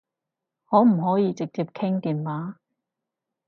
[0.65, 2.57] 可唔可以直接傾電話？